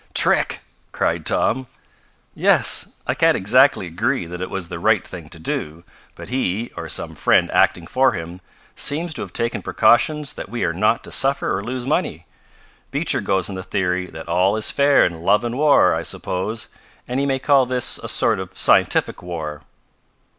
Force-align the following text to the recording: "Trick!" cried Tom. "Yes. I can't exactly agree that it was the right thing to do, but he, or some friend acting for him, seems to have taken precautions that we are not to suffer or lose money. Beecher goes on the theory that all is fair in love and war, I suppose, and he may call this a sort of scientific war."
"Trick!" 0.15 0.61
cried 0.91 1.27
Tom. 1.27 1.67
"Yes. 2.33 2.87
I 3.05 3.13
can't 3.13 3.37
exactly 3.37 3.85
agree 3.85 4.25
that 4.25 4.41
it 4.41 4.49
was 4.49 4.67
the 4.67 4.79
right 4.79 5.07
thing 5.07 5.29
to 5.29 5.37
do, 5.37 5.83
but 6.15 6.29
he, 6.29 6.71
or 6.75 6.89
some 6.89 7.13
friend 7.13 7.51
acting 7.51 7.85
for 7.85 8.13
him, 8.13 8.41
seems 8.75 9.13
to 9.13 9.21
have 9.21 9.31
taken 9.31 9.61
precautions 9.61 10.33
that 10.33 10.49
we 10.49 10.63
are 10.63 10.73
not 10.73 11.03
to 11.03 11.11
suffer 11.11 11.55
or 11.55 11.63
lose 11.63 11.85
money. 11.85 12.25
Beecher 12.89 13.21
goes 13.21 13.47
on 13.47 13.53
the 13.53 13.61
theory 13.61 14.07
that 14.07 14.27
all 14.27 14.55
is 14.57 14.71
fair 14.71 15.05
in 15.05 15.21
love 15.21 15.43
and 15.43 15.55
war, 15.55 15.93
I 15.93 16.01
suppose, 16.01 16.69
and 17.07 17.19
he 17.19 17.27
may 17.27 17.37
call 17.37 17.67
this 17.67 17.99
a 17.99 18.07
sort 18.07 18.39
of 18.39 18.57
scientific 18.57 19.21
war." 19.21 19.61